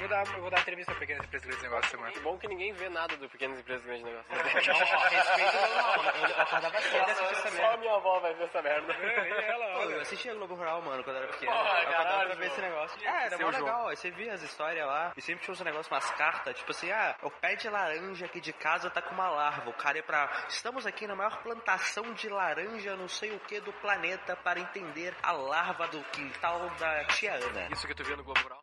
[0.00, 2.12] Vou dar, vou dar entrevista pra Pequenas Empresas Grandes Negócios semana.
[2.12, 4.30] Que bom que ninguém vê nada do Pequenas Empresas Grandes Negócios.
[4.30, 6.04] Não, respeito normal.
[6.30, 7.76] Eu acordava cedo e assistia essa Só a merda.
[7.76, 8.94] minha avó vai ver essa merda.
[8.94, 11.52] Pô, eu assistia Globo Rural, mano, quando era pequeno.
[11.52, 13.06] Porra, eu acordava pra ver esse negócio.
[13.06, 13.88] É, era Seu mó legal.
[13.88, 15.12] Aí você via as histórias lá.
[15.16, 18.40] E sempre tinha uns negócios, umas cartas, tipo assim, ah, o pé de laranja aqui
[18.40, 19.68] de casa tá com uma larva.
[19.68, 20.30] O cara ia pra.
[20.48, 25.14] Estamos aqui na maior plantação de laranja, não sei o que, do planeta, para entender
[25.22, 27.68] a larva do quintal da tia Ana.
[27.70, 28.62] Isso que tu viu no Globo Rural?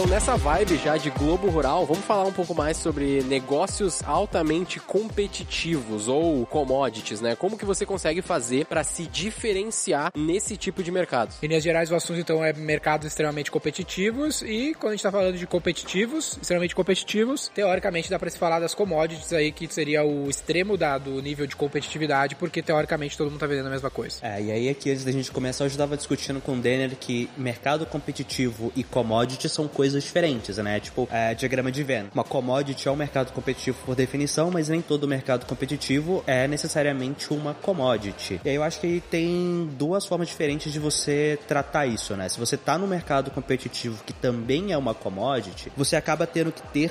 [0.00, 4.80] Então, nessa vibe já de Globo Rural, vamos falar um pouco mais sobre negócios altamente
[4.80, 7.36] competitivos ou commodities, né?
[7.36, 11.34] Como que você consegue fazer para se diferenciar nesse tipo de mercado?
[11.42, 15.12] Em linhas gerais, o assunto então é mercados extremamente competitivos e quando a gente tá
[15.12, 20.02] falando de competitivos, extremamente competitivos, teoricamente dá pra se falar das commodities aí, que seria
[20.02, 23.90] o extremo da, do nível de competitividade, porque teoricamente todo mundo tá vendendo a mesma
[23.90, 24.16] coisa.
[24.22, 26.96] É, e aí aqui antes da gente começar, eu já estava discutindo com o Denner
[26.98, 30.80] que mercado competitivo e commodity são coisas diferentes, né?
[30.80, 32.06] Tipo, é, diagrama de Venn.
[32.14, 37.32] Uma commodity é um mercado competitivo por definição, mas nem todo mercado competitivo é necessariamente
[37.32, 38.40] uma commodity.
[38.44, 42.28] E aí eu acho que tem duas formas diferentes de você tratar isso, né?
[42.28, 46.62] Se você tá no mercado competitivo que também é uma commodity, você acaba tendo que
[46.68, 46.90] ter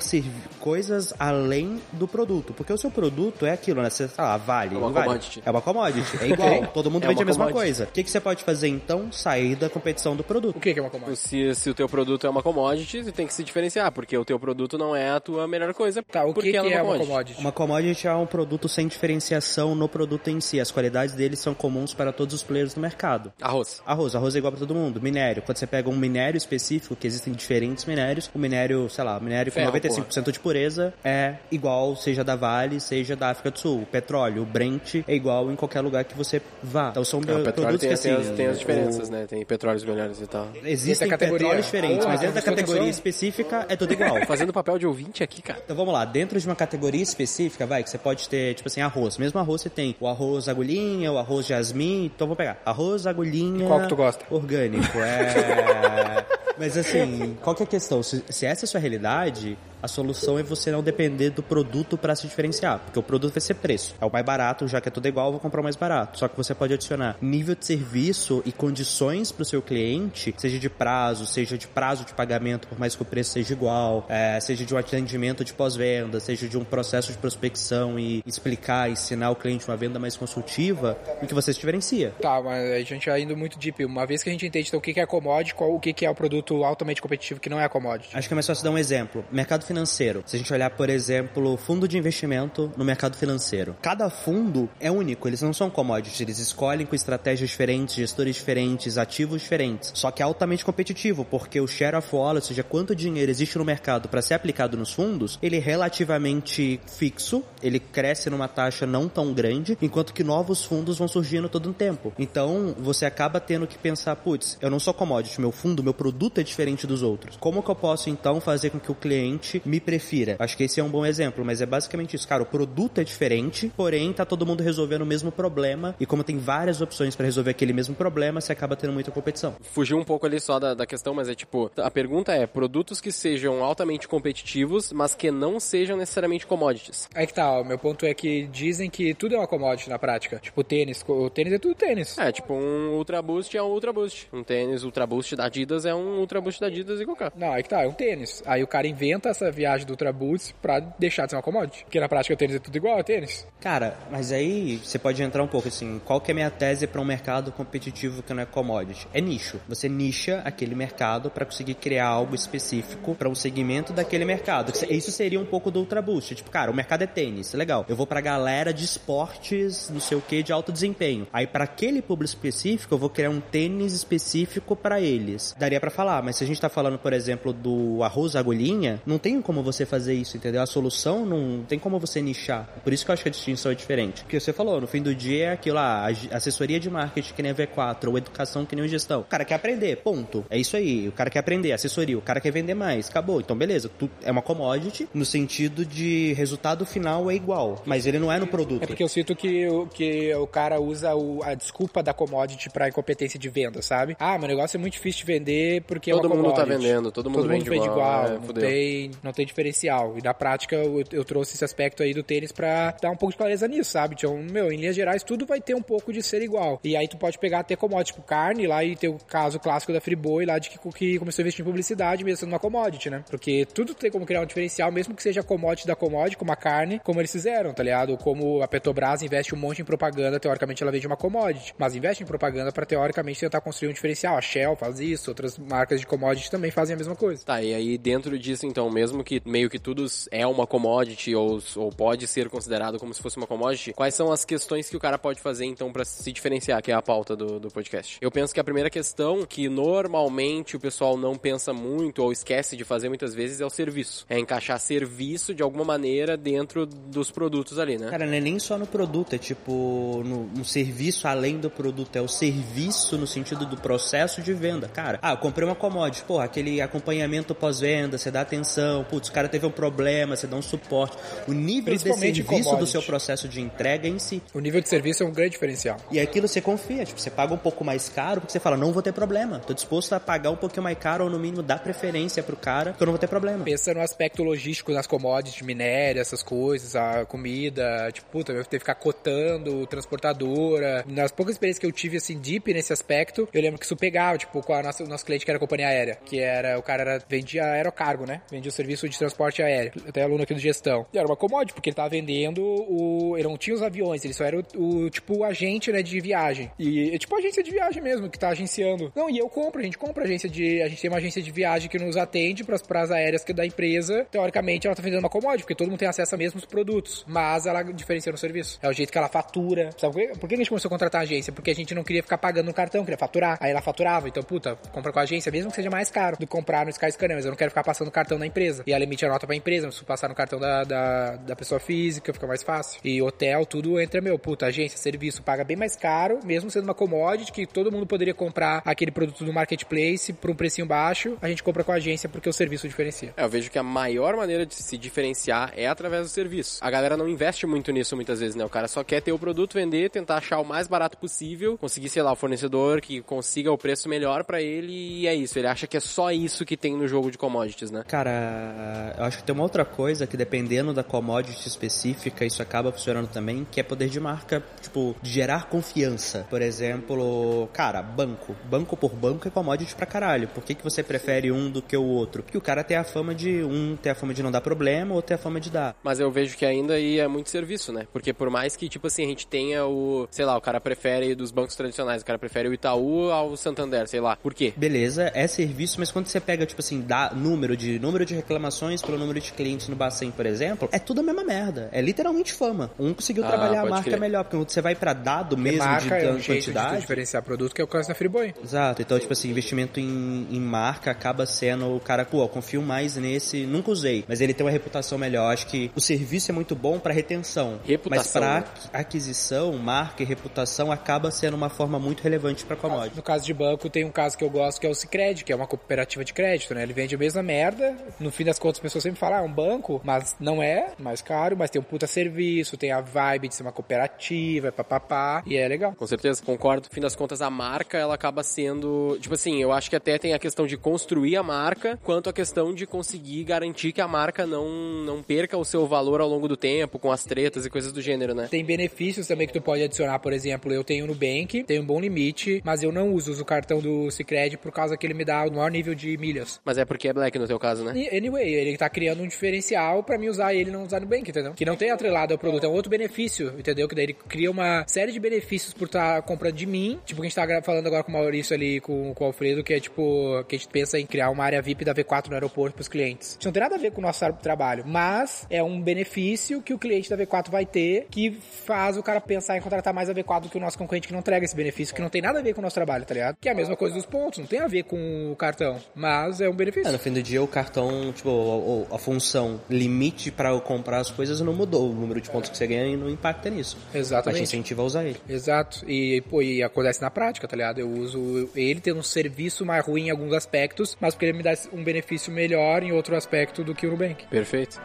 [0.58, 3.90] coisas além do produto, porque o seu produto é aquilo, né?
[3.90, 5.06] Você, sei lá, vale, É uma vale?
[5.06, 5.42] commodity.
[5.44, 7.66] É uma commodity, é igual, todo mundo É vende a mesma commodity.
[7.66, 7.84] coisa.
[7.84, 9.10] O que, que você pode fazer então?
[9.12, 10.56] Sair da competição do produto.
[10.56, 11.16] O que que é uma commodity?
[11.18, 14.24] Se, se o teu produto é uma commodity, você tem que se diferenciar, porque o
[14.24, 16.02] teu produto não é a tua melhor coisa.
[16.02, 17.08] Tá, o porque que, ela que é uma commodity.
[17.10, 17.40] commodity?
[17.40, 20.60] Uma commodity é um produto sem diferenciação no produto em si.
[20.60, 23.32] As qualidades dele são comuns para todos os players do mercado.
[23.40, 23.82] Arroz.
[23.86, 25.00] Arroz, arroz é igual para todo mundo.
[25.00, 29.18] Minério, quando você pega um minério específico, que existem diferentes minérios, o minério, sei lá,
[29.18, 33.50] o minério com Ferro, 95% de pureza é igual, seja da Vale, seja da África
[33.50, 33.82] do Sul.
[33.82, 36.88] O petróleo, o Brent, é igual em qualquer lugar que você vá.
[36.90, 38.08] Então são É, produtos tem, que assim...
[38.08, 39.26] tem as, tem as diferenças, o- né?
[39.26, 40.48] Tem petróleos melhores e tal.
[40.64, 41.38] Existem categoria.
[41.38, 44.14] petróleos diferentes, Ah, mas dentro da tem categoria específica é tudo igual.
[44.26, 45.60] Fazendo papel de ouvinte aqui, cara.
[45.64, 48.80] Então vamos lá, dentro de uma categoria específica, vai, que você pode ter, tipo assim,
[48.80, 49.18] arroz.
[49.18, 52.60] Mesmo arroz você tem o arroz agulhinha, o arroz jasmim, então vou pegar.
[52.64, 53.66] Arroz agulhinha.
[53.66, 54.24] Qual que tu gosta?
[54.30, 56.24] Orgânico, é.
[56.58, 58.02] Mas assim, qual que é a questão?
[58.02, 61.96] Se, se essa é a sua realidade, a solução é você não depender do produto
[61.96, 63.94] para se diferenciar, porque o produto vai ser preço.
[64.00, 66.18] É o mais barato, já que é tudo igual, eu vou comprar o mais barato.
[66.18, 70.58] Só que você pode adicionar nível de serviço e condições para o seu cliente, seja
[70.58, 74.38] de prazo, seja de prazo de pagamento, por mais que o preço seja igual, é,
[74.40, 79.30] seja de um atendimento de pós-venda, seja de um processo de prospecção e explicar, ensinar
[79.30, 82.14] o cliente uma venda mais consultiva, em que você se diferencia.
[82.20, 83.84] Tá, mas a gente vai indo muito deep.
[83.84, 86.06] Uma vez que a gente entende então, o que é commodity, qual, o que que
[86.06, 88.16] é o produto altamente competitivo que não é commodity.
[88.16, 89.24] Acho que é mais fácil dar um exemplo.
[89.30, 90.24] Mercado financeiro.
[90.26, 93.76] Se a gente olhar, por exemplo, fundo de investimento no mercado financeiro.
[93.80, 98.98] Cada fundo é único, eles não são commodities, eles escolhem com estratégias diferentes, gestores diferentes,
[98.98, 99.92] ativos diferentes.
[99.94, 103.56] Só que é altamente competitivo, porque o share of wallet, ou seja, quanto dinheiro existe
[103.58, 108.86] no mercado para ser aplicado nos fundos, ele é relativamente fixo, ele cresce numa taxa
[108.86, 112.12] não tão grande, enquanto que novos fundos vão surgindo todo o tempo.
[112.18, 116.40] Então, você acaba tendo que pensar, putz, eu não sou commodity, meu fundo, meu produto
[116.40, 117.36] é diferente dos outros.
[117.36, 120.36] Como que eu posso então fazer com que o cliente me prefira?
[120.38, 123.04] Acho que esse é um bom exemplo, mas é basicamente isso, cara, o produto é
[123.04, 127.26] diferente, porém tá todo mundo resolvendo o mesmo problema e como tem várias opções para
[127.26, 129.54] resolver aquele mesmo problema, você acaba tendo muita competição.
[129.60, 133.00] Fugiu um pouco ali só da, da questão, mas é tipo, a pergunta é, produtos
[133.00, 137.08] que sejam altamente competitivos, mas que não sejam necessariamente commodities.
[137.14, 139.98] Aí que tá, ó, meu ponto é que dizem que tudo é uma commodity na
[139.98, 140.38] prática.
[140.38, 142.18] Tipo, tênis, o tênis é tudo tênis.
[142.18, 144.28] É, tipo, um Ultra Boost é um Ultra Boost.
[144.32, 147.32] Um tênis Ultra Boost da Adidas é um Ultra Boost da Adidas e qualquer.
[147.36, 148.42] Não, aí que tá, é um tênis.
[148.46, 151.84] Aí o cara inventa essa viagem do Ultra Boots pra deixar de ser uma commodity.
[151.84, 153.46] Porque na prática o tênis é tudo igual a tênis.
[153.60, 156.86] Cara, mas aí você pode entrar um pouco assim, qual que é a minha tese
[156.86, 159.06] para um mercado competitivo que não é commodity?
[159.12, 159.60] É nicho.
[159.68, 164.72] Você nicha aquele mercado para conseguir criar algo específico para um segmento daquele mercado.
[164.88, 166.34] Isso seria um pouco do Ultra Boost.
[166.34, 167.84] Tipo, cara, o mercado é tênis, legal.
[167.88, 171.26] Eu vou pra galera de esportes, não sei o que, de alto desempenho.
[171.32, 175.54] Aí para aquele público específico, eu vou criar um tênis específico para eles.
[175.58, 179.18] Daria para falar, mas se a gente tá falando, por exemplo, do arroz agulhinha, não
[179.18, 180.60] tem tem como você fazer isso, entendeu?
[180.62, 182.68] A solução não tem como você nichar.
[182.84, 184.22] Por isso que eu acho que a distinção é diferente.
[184.22, 187.42] Porque você falou, no fim do dia é aquilo lá, a assessoria de marketing que
[187.42, 189.20] nem a V4, ou educação que nem o gestão.
[189.20, 190.44] O cara quer aprender, ponto.
[190.50, 191.08] É isso aí.
[191.08, 192.18] O cara quer aprender, assessoria.
[192.18, 193.08] O cara quer vender mais.
[193.08, 193.40] Acabou.
[193.40, 193.90] Então, beleza.
[193.98, 197.82] Tu, é uma commodity no sentido de resultado final é igual.
[197.86, 198.82] Mas ele não é no produto.
[198.82, 202.68] É porque eu sinto que, o- que o cara usa o- a desculpa da commodity
[202.68, 204.16] pra incompetência de venda, sabe?
[204.20, 207.10] Ah, meu negócio é muito difícil de vender porque Todo é uma mundo tá vendendo,
[207.10, 210.16] todo mundo vende igual, é, não, tem, não tem diferencial.
[210.18, 213.32] E na prática eu, eu trouxe esse aspecto aí do tênis pra dar um pouco
[213.32, 214.14] de clareza nisso, sabe?
[214.18, 216.80] Então, meu, em linhas gerais, tudo vai ter um pouco de ser igual.
[216.84, 219.92] E aí tu pode pegar até commodity, tipo carne lá e ter o caso clássico
[219.92, 223.10] da Friboi lá de que, que começou a investir em publicidade mesmo sendo uma commodity,
[223.10, 223.24] né?
[223.28, 226.56] Porque tudo tem como criar um diferencial, mesmo que seja commodity da commodity, como a
[226.56, 228.16] carne, como eles fizeram, tá ligado?
[228.16, 232.22] Como a Petrobras investe um monte em propaganda, teoricamente ela vende uma commodity, mas investe
[232.22, 234.36] em propaganda pra teoricamente tentar construir um diferencial.
[234.36, 237.44] A Shell faz isso, outras marcas de commodity também fazem a mesma coisa.
[237.44, 241.62] Tá, e aí dentro disso, então, mesmo que meio que tudo é uma commodity ou,
[241.76, 245.00] ou pode ser considerado como se fosse uma commodity, quais são as questões que o
[245.00, 248.18] cara pode fazer, então, pra se diferenciar, que é a pauta do, do podcast?
[248.20, 252.76] Eu penso que a primeira questão, que normalmente o pessoal não pensa muito ou esquece
[252.76, 254.24] de fazer muitas vezes, é o serviço.
[254.28, 258.08] É encaixar serviço de alguma maneira dentro dos produtos ali, né?
[258.08, 262.16] Cara, não é nem só no produto, é tipo no, no serviço além do produto,
[262.16, 264.88] é o serviço no sentido do processo de venda.
[264.88, 269.32] Cara, ah, eu comprei uma commodity, porra, aquele acompanhamento pós-venda, você dá atenção, putz, o
[269.32, 271.16] cara teve um problema, você dá um suporte.
[271.46, 274.42] O nível de serviço do seu processo de entrega em si.
[274.54, 275.96] O nível de serviço é um grande diferencial.
[276.10, 278.92] E aquilo você confia, tipo, você paga um pouco mais caro porque você fala, não
[278.92, 279.60] vou ter problema.
[279.60, 282.90] Tô disposto a pagar um pouquinho mais caro ou no mínimo dar preferência pro cara,
[282.90, 283.64] porque eu não vou ter problema.
[283.64, 288.76] Pensa no aspecto logístico nas commodities, minério, essas coisas, a comida, tipo, puta, eu ter
[288.76, 291.04] que ficar cotando, transportadora.
[291.06, 294.38] Nas poucas experiências que eu tive, assim, deep nesse aspecto, eu lembro que isso pegava,
[294.38, 296.82] tipo, com a nossa, o nosso cliente que era a companhia aérea, que era, o
[296.82, 298.42] cara era, vendia aerocargo, né?
[298.50, 299.92] Vendia o serviço de transporte aéreo.
[300.12, 301.06] Tenho aluno aqui do gestão.
[301.12, 304.34] E era uma commodity, porque ele tava vendendo o, ele não tinha os aviões, ele
[304.34, 306.70] só era o, o, tipo, o agente, né, de viagem.
[306.78, 309.12] E, é tipo, agência de viagem mesmo, que tá agenciando.
[309.14, 311.50] Não, e eu compro, a gente compra agência de, a gente tem uma agência de
[311.50, 314.26] viagem que nos atende pras, pras aéreas que é da empresa.
[314.30, 317.24] Teoricamente, ela tá vendendo uma commodity, porque todo mundo tem acesso a mesmos produtos.
[317.26, 318.78] Mas ela diferencia no serviço.
[318.82, 319.90] É o jeito que ela fatura.
[319.96, 320.38] Sabe por?
[320.38, 321.52] Por que a gente começou a contratar a agência?
[321.52, 323.58] Porque a gente não queria ficar pagando no cartão, queria faturar.
[323.60, 324.28] Aí ela faturava.
[324.28, 326.90] Então, puta, compra com a agência, mesmo que seja mais caro do que comprar no
[326.90, 327.36] Skyscanner.
[327.36, 328.79] Mas eu não quero ficar passando cartão da empresa.
[328.86, 329.90] E ela emite a nota pra empresa.
[329.90, 333.00] Se passar no cartão da, da, da pessoa física, fica mais fácil.
[333.04, 336.94] E hotel, tudo entra, meu, puta, agência, serviço, paga bem mais caro, mesmo sendo uma
[336.94, 341.36] commodity que todo mundo poderia comprar aquele produto do marketplace por um precinho baixo.
[341.40, 343.32] A gente compra com a agência porque o serviço diferencia.
[343.36, 346.78] É, eu vejo que a maior maneira de se diferenciar é através do serviço.
[346.80, 348.64] A galera não investe muito nisso muitas vezes, né?
[348.64, 352.08] O cara só quer ter o produto, vender, tentar achar o mais barato possível, conseguir,
[352.08, 355.58] sei lá, o fornecedor que consiga o preço melhor pra ele e é isso.
[355.58, 358.04] Ele acha que é só isso que tem no jogo de commodities, né?
[358.06, 358.69] Cara,
[359.16, 363.28] eu acho que tem uma outra coisa que dependendo da commodity específica, isso acaba funcionando
[363.28, 366.46] também, que é poder de marca, tipo, de gerar confiança.
[366.48, 368.56] Por exemplo, cara, banco.
[368.64, 370.48] Banco por banco é commodity pra caralho.
[370.48, 372.42] Por que, que você prefere um do que o outro?
[372.42, 375.14] Porque o cara tem a fama de um ter a fama de não dar problema,
[375.14, 375.94] outro tem a fama de dar.
[376.02, 378.06] Mas eu vejo que ainda aí é muito serviço, né?
[378.12, 381.34] Porque por mais que, tipo assim, a gente tenha o, sei lá, o cara prefere
[381.34, 384.36] dos bancos tradicionais, o cara prefere o Itaú ao Santander, sei lá.
[384.36, 384.72] Por quê?
[384.76, 388.59] Beleza, é serviço, mas quando você pega, tipo assim, dá número de número de reclamações
[389.04, 391.88] pelo número de clientes no Bacen, por exemplo, é tudo a mesma merda.
[391.92, 392.90] É literalmente fama.
[392.98, 394.20] Um conseguiu Ah, trabalhar a marca crer.
[394.20, 397.00] melhor, porque você vai pra dado mesmo marca de é um jeito de quantidade.
[397.00, 398.54] diferenciar produto, que é o caso da Friboi.
[398.62, 403.16] Exato, então, tipo assim, investimento em, em marca acaba sendo o cara, pô, confio mais
[403.16, 405.52] nesse, nunca usei, mas ele tem uma reputação melhor.
[405.52, 408.58] Acho que o serviço é muito bom pra retenção, Reputação, mas pra né?
[408.58, 413.16] aqu- aquisição, marca e reputação acaba sendo uma forma muito relevante pra commodity.
[413.16, 415.52] No caso de banco, tem um caso que eu gosto que é o Cicred, que
[415.52, 416.82] é uma cooperativa de crédito, né?
[416.82, 417.96] Ele vende a mesma merda.
[418.18, 420.92] No fim das contas, as pessoas sempre falam, ah, é um banco, mas não é,
[420.98, 424.70] mais caro, mas tem um puta serviço, tem a vibe de ser uma cooperativa, é
[424.70, 425.94] papapá, e é legal.
[425.96, 426.88] Com certeza, concordo.
[426.88, 429.16] No fim das contas, a marca, ela acaba sendo.
[429.20, 432.32] Tipo assim, eu acho que até tem a questão de construir a marca, quanto a
[432.32, 434.68] questão de conseguir garantir que a marca não,
[435.04, 438.02] não perca o seu valor ao longo do tempo, com as tretas e coisas do
[438.02, 438.48] gênero, né?
[438.50, 441.86] Tem benefícios também que tu pode adicionar, por exemplo, eu tenho no Bank, tenho um
[441.86, 445.14] bom limite, mas eu não uso, uso o cartão do Cicred por causa que ele
[445.14, 446.60] me dá o maior nível de milhas.
[446.64, 447.92] Mas é porque é black no teu caso, né?
[447.94, 448.16] E,
[448.48, 451.52] Ele tá criando um diferencial pra mim usar ele e não usar no Bank, entendeu?
[451.54, 453.88] Que não tem atrelado ao produto, é um outro benefício, entendeu?
[453.88, 457.26] Que daí ele cria uma série de benefícios por estar comprando de mim, tipo que
[457.26, 459.80] a gente tá falando agora com o Maurício ali, com, com o Alfredo, que é
[459.80, 462.88] tipo, que a gente pensa em criar uma área VIP da V4 no aeroporto pros
[462.88, 463.30] clientes.
[463.38, 466.62] Isso não tem nada a ver com o nosso tra- trabalho, mas é um benefício
[466.62, 468.30] que o cliente da V4 vai ter que
[468.64, 471.12] faz o cara pensar em contratar mais a V4 do que o nosso concorrente que
[471.12, 473.14] não entrega esse benefício, que não tem nada a ver com o nosso trabalho, tá
[473.14, 473.36] ligado?
[473.40, 476.40] Que é a mesma coisa dos pontos, não tem a ver com o cartão, mas
[476.40, 476.88] é um benefício.
[476.88, 480.60] É, no fim do dia o cartão, tipo, o- o- a função limite pra eu
[480.60, 481.90] comprar as coisas não mudou.
[481.90, 483.76] O número de pontos que você ganha e não impacta nisso.
[483.84, 484.42] Mas te Exatamente.
[484.42, 485.16] incentiva a usar ele.
[485.28, 485.84] Exato.
[485.88, 487.78] E, pô, e acontece na prática, tá ligado?
[487.80, 491.42] Eu uso ele tendo um serviço mais ruim em alguns aspectos, mas porque ele me
[491.42, 494.26] dá um benefício melhor em outro aspecto do que o Nubank.
[494.28, 494.80] Perfeito.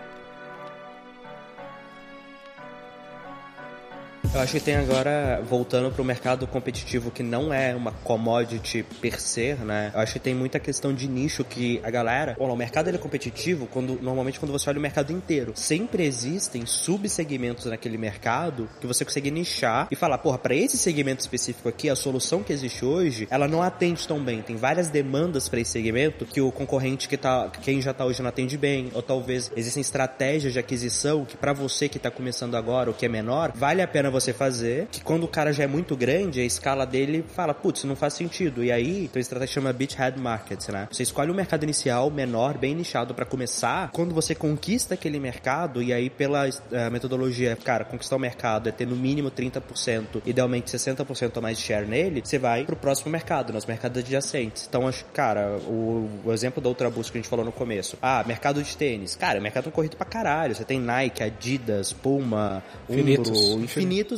[4.33, 9.19] Eu acho que tem agora, voltando pro mercado competitivo que não é uma commodity per
[9.19, 9.91] se, né?
[9.93, 12.35] Eu acho que tem muita questão de nicho que a galera...
[12.37, 15.53] Bom, o mercado ele é competitivo quando, normalmente quando você olha o mercado inteiro.
[15.55, 21.21] Sempre existem subsegmentos naquele mercado que você consegue nichar e falar, porra, pra esse segmento
[21.21, 24.41] específico aqui, a solução que existe hoje, ela não atende tão bem.
[24.41, 28.21] Tem várias demandas pra esse segmento que o concorrente que tá, quem já tá hoje
[28.21, 32.55] não atende bem, ou talvez existem estratégias de aquisição que pra você que tá começando
[32.55, 35.63] agora, ou que é menor, vale a pena você fazer, que quando o cara já
[35.63, 38.63] é muito grande, a escala dele fala, putz, não faz sentido.
[38.63, 40.87] E aí, então a estratégia chama beachhead markets, né?
[40.91, 43.91] Você escolhe um mercado inicial menor, bem nichado pra começar.
[43.91, 48.71] Quando você conquista aquele mercado, e aí pela eh, metodologia, cara, conquistar o mercado é
[48.71, 53.11] ter no mínimo 30%, idealmente 60% ou mais de share nele, você vai pro próximo
[53.11, 54.65] mercado, nos mercados adjacentes.
[54.67, 57.97] Então, acho, cara, o, o exemplo da Ultraboost que a gente falou no começo.
[58.01, 59.15] Ah, mercado de tênis.
[59.15, 60.55] Cara, mercado corrido pra caralho.
[60.55, 63.39] Você tem Nike, Adidas, Puma, Infinitos.
[63.39, 63.63] Umbro,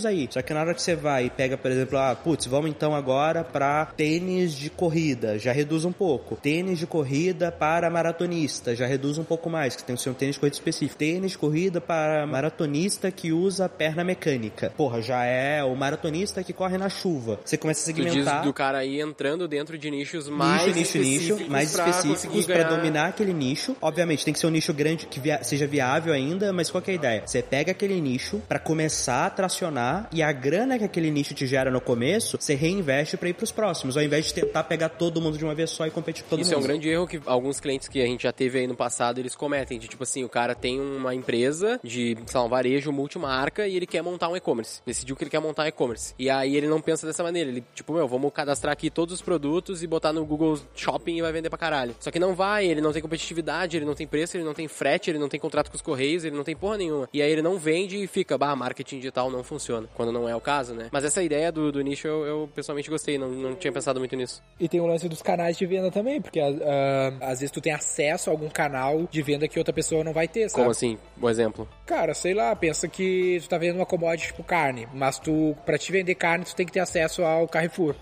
[0.05, 0.27] aí.
[0.31, 2.95] Só que na hora que você vai e pega, por exemplo, ah, putz, vamos então
[2.95, 6.35] agora pra tênis de corrida, já reduz um pouco.
[6.35, 10.35] Tênis de corrida para maratonista, já reduz um pouco mais, que tem o seu tênis
[10.35, 10.97] de corrida específico.
[10.97, 14.71] Tênis de corrida para maratonista que usa perna mecânica.
[14.75, 17.39] Porra, já é o maratonista que corre na chuva.
[17.43, 21.13] Você começa a segmentar do cara aí entrando dentro de nichos mais nicho, nicho, nicho,
[21.33, 23.75] específicos mais específicos pra ganhar- dominar aquele nicho.
[23.81, 26.91] Obviamente, tem que ser um nicho grande que via- seja viável ainda, mas qual que
[26.91, 27.23] é a ideia?
[27.25, 29.76] Você pega aquele nicho pra começar a tracionar
[30.11, 33.51] e a grana que aquele nicho te gera no começo, você reinveste pra ir pros
[33.51, 36.31] próximos, ao invés de tentar pegar todo mundo de uma vez só e competir com
[36.31, 36.67] todo Isso é um mundo.
[36.67, 39.79] grande erro que alguns clientes que a gente já teve aí no passado, eles cometem.
[39.79, 43.75] De tipo assim, o cara tem uma empresa de, sei lá, um varejo multimarca e
[43.75, 44.81] ele quer montar um e-commerce.
[44.85, 46.13] Decidiu que ele quer montar um e-commerce.
[46.17, 47.49] E aí ele não pensa dessa maneira.
[47.49, 51.21] Ele, tipo, meu, vamos cadastrar aqui todos os produtos e botar no Google Shopping e
[51.21, 51.95] vai vender pra caralho.
[51.99, 54.67] Só que não vai, ele não tem competitividade, ele não tem preço, ele não tem
[54.67, 57.09] frete, ele não tem contrato com os correios, ele não tem porra nenhuma.
[57.13, 59.56] E aí ele não vende e fica, bah, marketing digital não funciona.
[59.95, 60.89] Quando não é o caso, né?
[60.91, 64.15] Mas essa ideia do, do nicho eu, eu pessoalmente gostei, não, não tinha pensado muito
[64.15, 64.41] nisso.
[64.59, 67.73] E tem o lance dos canais de venda também, porque ah, às vezes tu tem
[67.73, 70.61] acesso a algum canal de venda que outra pessoa não vai ter, sabe?
[70.61, 70.97] Como assim?
[71.21, 71.67] Um exemplo.
[71.85, 75.77] Cara, sei lá, pensa que tu tá vendendo uma commodity tipo carne, mas tu, pra
[75.77, 77.95] te vender carne, tu tem que ter acesso ao Carrefour.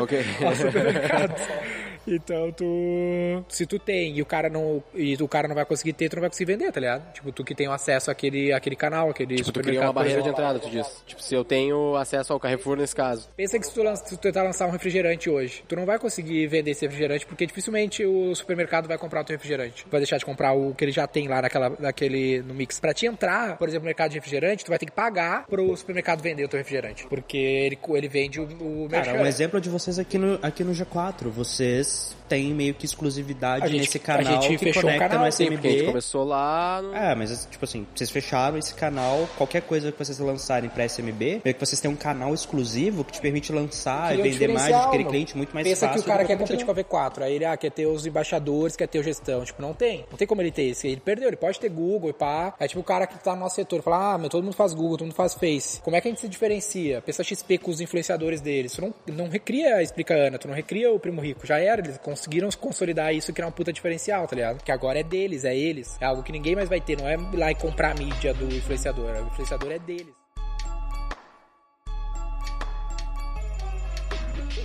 [0.00, 0.18] Ok.
[0.44, 1.34] ao supermercado.
[2.14, 3.44] Então tu.
[3.48, 4.82] Se tu tem e o cara não.
[4.94, 7.12] E o cara não vai conseguir ter, tu não vai conseguir vender, tá ligado?
[7.12, 9.74] Tipo, tu que tem o acesso àquele, àquele canal, aquele Tipo, tu supermercado.
[9.78, 11.02] cria uma barreira de entrada, tu diz.
[11.06, 13.28] Tipo, se eu tenho acesso ao Carrefour nesse caso.
[13.36, 15.98] Pensa que se tu, lança, se tu tentar lançar um refrigerante hoje, tu não vai
[15.98, 19.86] conseguir vender esse refrigerante porque dificilmente o supermercado vai comprar o teu refrigerante.
[19.90, 22.78] Vai deixar de comprar o que ele já tem lá naquela, naquele, no mix.
[22.80, 25.76] Pra te entrar, por exemplo, no mercado de refrigerante, tu vai ter que pagar pro
[25.76, 27.06] supermercado vender o teu refrigerante.
[27.08, 29.22] Porque ele, ele vende o, o Cara, merchan.
[29.22, 31.28] um exemplo de vocês aqui no, aqui no G4.
[31.28, 32.17] Vocês Peace.
[32.28, 35.32] Têm meio que exclusividade gente- nesse a canal gente que fechou conecta o canal, no
[35.32, 35.88] sim, Porque a gente SMB.
[35.92, 36.94] começou lá no...
[36.94, 41.40] É, mas tipo assim, vocês fecharam esse canal, qualquer coisa que vocês lançarem pra SMB,
[41.44, 45.02] meio que vocês têm um canal exclusivo que te permite lançar e vender mais, adquirir
[45.04, 45.10] meu.
[45.10, 46.02] cliente muito mais Pensa fácil.
[46.02, 48.06] que o cara quer que competir com a V4, aí ele ah, quer ter os
[48.06, 49.44] embaixadores, quer ter o gestão.
[49.44, 50.04] Tipo, não tem.
[50.10, 50.86] Não tem como ele ter isso.
[50.86, 52.54] Ele perdeu, ele pode ter Google e pá.
[52.58, 54.72] Aí tipo o cara que tá no nosso setor fala, ah, meu, todo mundo faz
[54.74, 55.80] Google, todo mundo faz Face.
[55.82, 57.00] Como é que a gente se diferencia?
[57.02, 58.72] Pensa XP com os influenciadores deles.
[58.72, 61.46] Tu não, não recria a Explica Ana, tu não recria o Primo Rico.
[61.46, 64.62] Já era, eles conseguiram consolidar isso e criar um puta diferencial, tá ligado?
[64.62, 65.96] Que agora é deles, é eles.
[66.00, 68.34] É algo que ninguém mais vai ter, não é ir lá e comprar a mídia
[68.34, 69.10] do influenciador.
[69.22, 70.17] O influenciador é deles.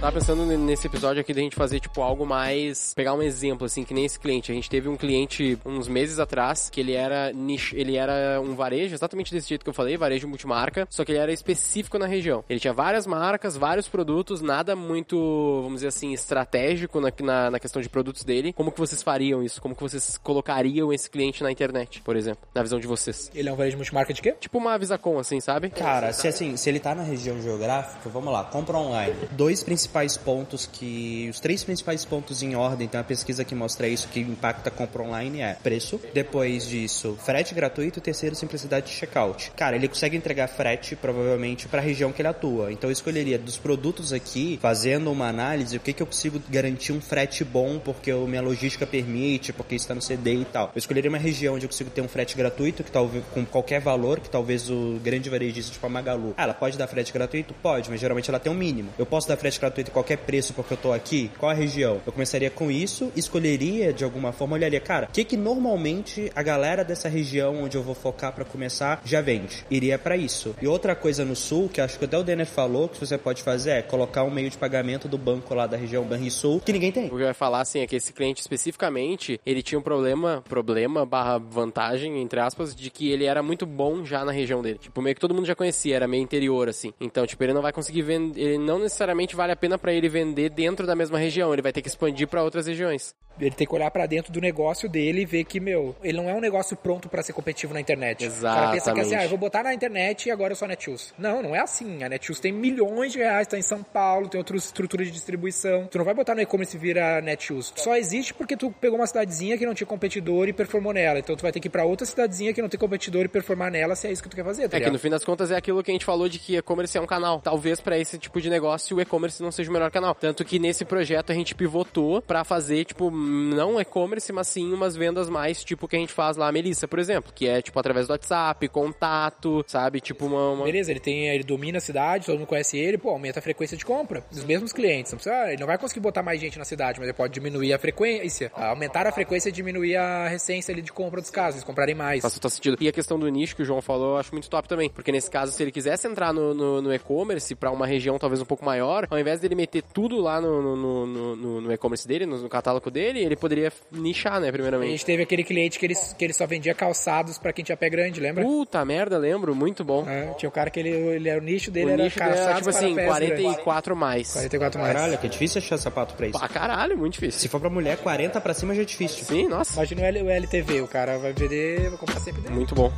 [0.04, 2.94] Tava pensando nesse episódio aqui da gente fazer, tipo, algo mais...
[2.94, 4.52] Pegar um exemplo, assim, que nem esse cliente.
[4.52, 8.54] A gente teve um cliente uns meses atrás, que ele era nicho, ele era um
[8.54, 12.06] varejo, exatamente desse jeito que eu falei, varejo multimarca, só que ele era específico na
[12.06, 12.44] região.
[12.50, 15.16] Ele tinha várias marcas, vários produtos, nada muito,
[15.62, 18.52] vamos dizer assim, estratégico na, na, na questão de produtos dele.
[18.52, 19.62] Como que vocês fariam isso?
[19.62, 22.46] Como que vocês colocariam esse cliente na internet, por exemplo?
[22.54, 23.32] Na visão de vocês?
[23.34, 24.36] Ele é um varejo multimarca de quê?
[24.38, 25.70] Tipo uma Visacom, assim, sabe?
[25.70, 29.16] Cara, se assim, se ele tá na região geográfica, vamos lá, compra online.
[29.32, 31.28] Dois principais pontos que.
[31.30, 34.72] Os três principais pontos em ordem, tem uma pesquisa que mostra isso, que impacta a
[34.72, 36.00] compra online é preço.
[36.14, 39.52] Depois disso, frete gratuito e terceiro, simplicidade de checkout.
[39.56, 42.72] Cara, ele consegue entregar frete, provavelmente, pra região que ele atua.
[42.72, 46.92] Então eu escolheria dos produtos aqui, fazendo uma análise, o que, que eu consigo garantir
[46.92, 50.72] um frete bom, porque a minha logística permite, porque está no CD e tal.
[50.74, 53.80] Eu escolheria uma região onde eu consigo ter um frete gratuito, que talvez com qualquer
[53.80, 57.54] valor, que talvez o grande varejista, tipo a Magalu, ah, ela pode dar frete gratuito?
[57.56, 58.90] Pode, mas geralmente ela tem um mínimo.
[58.98, 61.30] Eu posso dar frete gratuito feito qualquer preço porque eu tô aqui?
[61.38, 62.02] Qual a região?
[62.06, 66.42] Eu começaria com isso, escolheria de alguma forma, olharia, cara, o que que normalmente a
[66.42, 69.66] galera dessa região onde eu vou focar para começar já vende?
[69.70, 70.56] Iria para isso.
[70.62, 73.42] E outra coisa no sul, que acho que até o Denner falou, que você pode
[73.44, 76.92] fazer é colocar um meio de pagamento do banco lá da região Banrisul, que ninguém
[76.92, 77.08] tem.
[77.08, 80.44] O que eu ia falar, assim, é que esse cliente especificamente, ele tinha um problema,
[80.48, 84.78] problema barra vantagem, entre aspas, de que ele era muito bom já na região dele.
[84.78, 86.94] Tipo, meio que todo mundo já conhecia, era meio interior, assim.
[87.00, 90.10] Então, tipo, ele não vai conseguir vender, ele não necessariamente vale a pena para ele
[90.10, 93.14] vender dentro da mesma região, ele vai ter que expandir para outras regiões.
[93.40, 96.30] Ele tem que olhar pra dentro do negócio dele e ver que, meu, ele não
[96.30, 98.28] é um negócio pronto pra ser competitivo na internet.
[98.28, 99.16] O cara pensa que assim, Exatamente.
[99.16, 101.16] ah, eu vou botar na internet e agora eu sou a Netshoes.
[101.18, 102.04] Não, não é assim.
[102.04, 105.88] A Netshoes tem milhões de reais, tá em São Paulo, tem outra estrutura de distribuição.
[105.88, 107.74] Tu não vai botar no e-commerce e vira Netshoes.
[107.76, 111.18] Só existe porque tu pegou uma cidadezinha que não tinha competidor e performou nela.
[111.18, 113.72] Então tu vai ter que ir pra outra cidadezinha que não tem competidor e performar
[113.72, 114.94] nela se é isso que tu quer fazer, tá É que ligado?
[114.94, 117.08] no fim das contas é aquilo que a gente falou de que e-commerce é um
[117.08, 117.42] canal.
[117.42, 120.16] Talvez pra esse tipo de negócio o e-commerce não seja o melhor canal.
[120.16, 124.96] Tanto que nesse projeto a gente pivotou pra fazer, tipo, não e-commerce, mas sim umas
[124.96, 127.80] vendas mais tipo que a gente faz lá a Melissa, por exemplo, que é tipo
[127.80, 130.00] através do WhatsApp, contato, sabe?
[130.00, 130.52] Tipo uma.
[130.52, 133.42] uma- Beleza, ele tem, ele domina a cidade, todo mundo conhece ele, pô, aumenta a
[133.42, 135.12] frequência de compra dos mesmos clientes.
[135.12, 137.74] Não precisa, ele não vai conseguir botar mais gente na cidade, mas ele pode diminuir
[137.74, 141.64] a frequência, aumentar a frequência e diminuir a recência ali de compra dos casos, eles
[141.64, 142.22] comprarem mais.
[142.22, 142.78] Faz total sentido.
[142.80, 144.90] E a questão do nicho que o João falou, eu acho muito top também.
[144.90, 148.42] Porque nesse caso, se ele quisesse entrar no, no, no e-commerce pra uma região talvez
[148.42, 152.08] um pouco maior, ao invés dele meter tudo lá no, no, no, no- no- e-commerce
[152.08, 154.92] dele, no, no catálogo dele, ele poderia nichar, né, A primeiramente.
[154.92, 157.90] gente teve aquele cliente que ele, que ele só vendia calçados pra quem tinha pé
[157.90, 158.44] grande, lembra?
[158.44, 160.08] Puta merda, lembro, muito bom.
[160.08, 162.32] É, tinha um cara que ele, ele era o nicho dele, o era nicho dele
[162.32, 163.38] calçados tipo para assim, pés grandes.
[163.38, 164.34] 44 mais.
[164.34, 164.94] 44 mais.
[164.94, 166.38] Caralho, que é difícil achar sapato pra isso.
[166.40, 167.40] Pra caralho, muito difícil.
[167.40, 169.26] Se for pra mulher, 40 pra cima já é difícil.
[169.26, 169.74] Sim, nossa.
[169.74, 172.54] Imagina o, L- o LTV, o cara vai vender, vai comprar sempre dele.
[172.56, 172.92] Muito bom.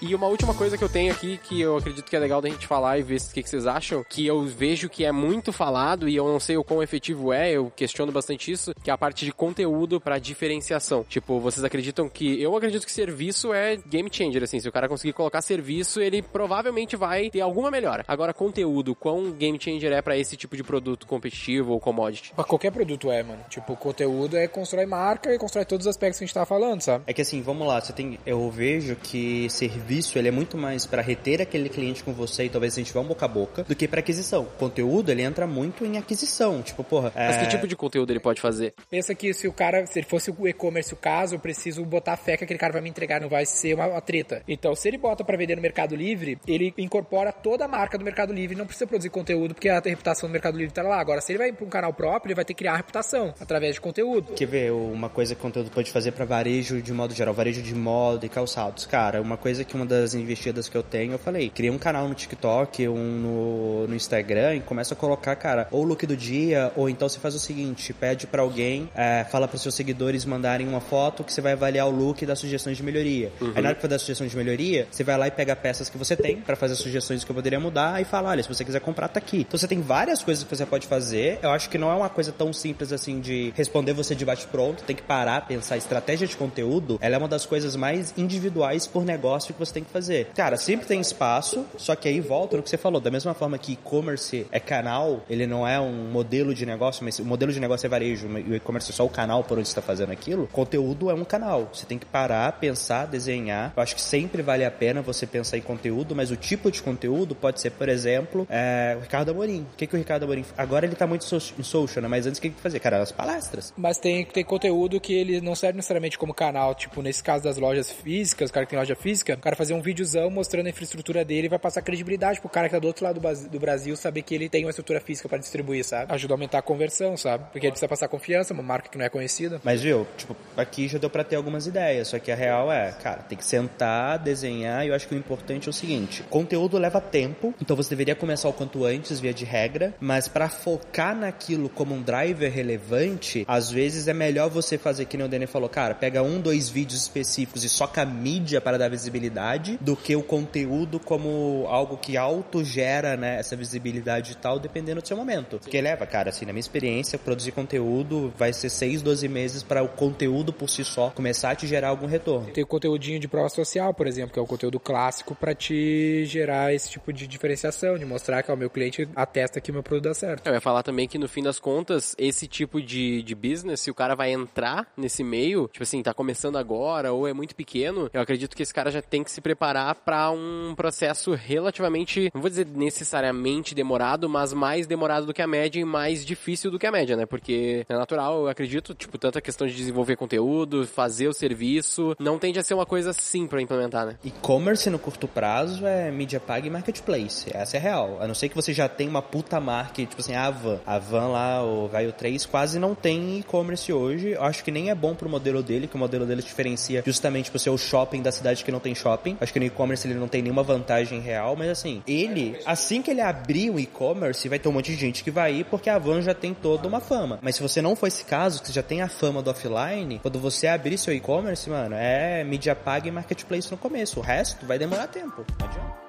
[0.00, 2.48] E uma última coisa que eu tenho aqui, que eu acredito que é legal da
[2.48, 5.52] gente falar e ver o que, que vocês acham, que eu vejo que é muito
[5.52, 8.92] falado e eu não sei o quão efetivo é, eu questiono bastante isso, que é
[8.92, 11.04] a parte de conteúdo pra diferenciação.
[11.08, 12.40] Tipo, vocês acreditam que.
[12.40, 14.60] Eu acredito que serviço é game changer, assim.
[14.60, 18.04] Se o cara conseguir colocar serviço, ele provavelmente vai ter alguma melhora.
[18.06, 22.32] Agora, conteúdo, quão game changer é pra esse tipo de produto competitivo ou commodity?
[22.34, 23.40] Pra qualquer produto é, mano.
[23.48, 26.82] Tipo, conteúdo é constrói marca e constrói todos os aspectos que a gente tava falando,
[26.82, 27.02] sabe?
[27.06, 29.87] É que assim, vamos lá, você tem, eu vejo que serviço
[30.18, 33.24] ele é muito mais pra reter aquele cliente com você e talvez incentivar um boca
[33.24, 34.46] a boca do que pra aquisição.
[34.58, 37.40] Conteúdo ele entra muito em aquisição, tipo, porra, Mas é...
[37.40, 38.74] que tipo de conteúdo ele pode fazer?
[38.90, 42.16] Pensa que se o cara, se ele fosse o e-commerce o caso, eu preciso botar
[42.16, 44.42] fé que aquele cara vai me entregar, não vai ser uma, uma treta.
[44.46, 48.04] Então, se ele bota pra vender no Mercado Livre, ele incorpora toda a marca do
[48.04, 51.00] Mercado Livre, não precisa produzir conteúdo porque a reputação do Mercado Livre tá lá.
[51.00, 53.34] Agora, se ele vai pra um canal próprio, ele vai ter que criar a reputação
[53.40, 54.34] através de conteúdo.
[54.34, 57.62] Quer ver uma coisa que o conteúdo pode fazer pra varejo de modo geral, varejo
[57.62, 58.86] de moda e calçados.
[58.86, 62.08] Cara, uma coisa que uma das investidas que eu tenho, eu falei, cria um canal
[62.08, 66.16] no TikTok, um no, no Instagram e começa a colocar, cara, ou o look do
[66.16, 70.24] dia, ou então você faz o seguinte, pede pra alguém, é, fala pros seus seguidores
[70.24, 73.32] mandarem uma foto que você vai avaliar o look e dar sugestões de melhoria.
[73.54, 75.88] Aí na hora que for dar sugestões de melhoria, você vai lá e pega peças
[75.88, 78.64] que você tem pra fazer sugestões que eu poderia mudar e fala, olha, se você
[78.64, 79.40] quiser comprar, tá aqui.
[79.40, 81.38] Então você tem várias coisas que você pode fazer.
[81.42, 84.46] Eu acho que não é uma coisa tão simples assim de responder você de bate
[84.46, 86.98] pronto, tem que parar, pensar estratégia de conteúdo.
[87.00, 90.26] Ela é uma das coisas mais individuais por negócio que você tem que fazer.
[90.34, 93.58] Cara, sempre tem espaço, só que aí volta no que você falou, da mesma forma
[93.58, 97.60] que e-commerce é canal, ele não é um modelo de negócio, mas o modelo de
[97.60, 100.12] negócio é varejo, e o e-commerce é só o canal por onde você está fazendo
[100.12, 100.48] aquilo.
[100.48, 101.68] Conteúdo é um canal.
[101.72, 103.72] Você tem que parar, pensar, desenhar.
[103.76, 106.82] Eu acho que sempre vale a pena você pensar em conteúdo, mas o tipo de
[106.82, 109.66] conteúdo pode ser, por exemplo, é, o Ricardo Amorim.
[109.72, 112.08] O que, que o Ricardo Amorim Agora ele tá muito em social, né?
[112.08, 112.80] Mas antes o que ele fazia?
[112.80, 113.72] Cara, as palestras.
[113.76, 116.74] Mas tem, tem conteúdo que ele não serve necessariamente como canal.
[116.74, 119.74] Tipo, nesse caso das lojas físicas, o cara que tem loja física, o cara fazer
[119.74, 122.86] um videozão mostrando a infraestrutura dele e vai passar credibilidade pro cara que tá do
[122.86, 126.12] outro lado do Brasil saber que ele tem uma estrutura física pra distribuir, sabe?
[126.12, 127.44] Ajuda a aumentar a conversão, sabe?
[127.50, 129.60] Porque ele precisa passar confiança, uma marca que não é conhecida.
[129.64, 132.92] Mas viu, tipo, aqui já deu pra ter algumas ideias, só que a real é,
[132.92, 136.78] cara, tem que sentar, desenhar, e eu acho que o importante é o seguinte: conteúdo
[136.78, 141.16] leva tempo, então você deveria começar o quanto antes, via de regra, mas pra focar
[141.16, 145.46] naquilo como um driver relevante, às vezes é melhor você fazer que nem o Dani
[145.46, 149.47] falou, cara, pega um, dois vídeos específicos e soca mídia para dar visibilidade,
[149.80, 155.06] do que o conteúdo como algo que autogera, né, essa visibilidade e tal, dependendo do
[155.06, 155.58] seu momento.
[155.58, 159.82] Porque leva, cara, assim, na minha experiência, produzir conteúdo vai ser 6, 12 meses para
[159.82, 162.50] o conteúdo por si só começar a te gerar algum retorno.
[162.50, 166.24] Tem o conteúdinho de prova social, por exemplo, que é o conteúdo clássico pra te
[166.24, 169.82] gerar esse tipo de diferenciação, de mostrar que o meu cliente atesta que o meu
[169.82, 170.46] produto dá certo.
[170.46, 173.90] Eu ia falar também que no fim das contas, esse tipo de, de business, se
[173.90, 178.10] o cara vai entrar nesse meio, tipo assim, tá começando agora ou é muito pequeno,
[178.12, 182.40] eu acredito que esse cara já tem que se preparar para um processo relativamente, não
[182.40, 186.78] vou dizer necessariamente demorado, mas mais demorado do que a média e mais difícil do
[186.78, 187.26] que a média, né?
[187.26, 192.38] Porque é natural, eu acredito, tipo, tanta questão de desenvolver conteúdo, fazer o serviço, não
[192.38, 194.16] tende a ser uma coisa assim para implementar, né?
[194.24, 197.50] E-commerce no curto prazo é mídia paga e marketplace.
[197.52, 198.18] Essa é real.
[198.20, 200.80] A não ser que você já tenha uma puta marca, tipo assim, a Van.
[200.86, 204.30] A Van lá, o Gaio 3, quase não tem e-commerce hoje.
[204.30, 207.50] Eu acho que nem é bom pro modelo dele, que o modelo dele diferencia justamente
[207.50, 209.17] por ser o shopping da cidade que não tem shopping.
[209.40, 213.10] Acho que no e-commerce ele não tem nenhuma vantagem real, mas assim, ele, assim que
[213.10, 215.98] ele abrir o e-commerce, vai ter um monte de gente que vai ir porque a
[215.98, 217.38] Van já tem toda uma fama.
[217.42, 220.18] Mas se você não for esse caso, que você já tem a fama do offline,
[220.20, 224.20] quando você abrir seu e-commerce, mano, é mídia paga e marketplace no começo.
[224.20, 225.44] O resto vai demorar tempo.
[225.58, 226.07] Não adianta.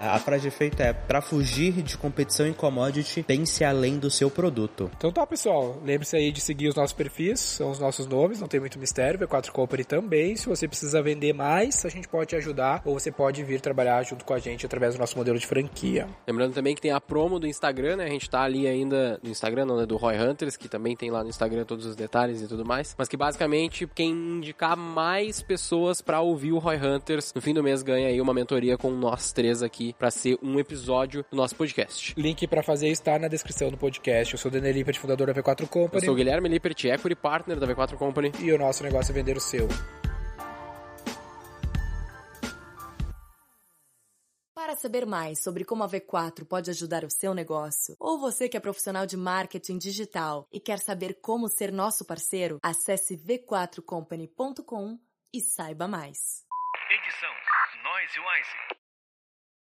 [0.00, 4.30] A frase de efeito é: para fugir de competição em commodity, pense além do seu
[4.30, 4.90] produto.
[4.96, 5.78] Então tá, pessoal.
[5.84, 9.20] Lembre-se aí de seguir os nossos perfis, são os nossos nomes, não tem muito mistério.
[9.20, 10.34] V4 Company também.
[10.36, 14.02] Se você precisa vender mais, a gente pode te ajudar ou você pode vir trabalhar
[14.02, 16.08] junto com a gente através do nosso modelo de franquia.
[16.26, 18.04] Lembrando também que tem a promo do Instagram, né?
[18.04, 19.84] A gente tá ali ainda no Instagram, não, né?
[19.84, 22.94] Do Roy Hunters, que também tem lá no Instagram todos os detalhes e tudo mais.
[22.96, 27.62] Mas que basicamente quem indicar mais pessoas para ouvir o Roy Hunters no fim do
[27.62, 31.54] mês ganha aí uma mentoria com nós três aqui para ser um episódio do nosso
[31.56, 32.14] podcast.
[32.16, 34.34] Link para fazer está na descrição do podcast.
[34.34, 36.02] Eu sou o Daniel Lippert, fundador da V4 Company.
[36.02, 38.32] Eu sou o Guilherme Lippert, equity partner da V4 Company.
[38.40, 39.68] E o nosso negócio é vender o seu.
[44.54, 48.56] Para saber mais sobre como a V4 pode ajudar o seu negócio, ou você que
[48.56, 54.98] é profissional de marketing digital e quer saber como ser nosso parceiro, acesse v4company.com
[55.32, 56.44] e saiba mais.
[56.88, 57.30] Edição
[57.82, 58.89] Noise Wise.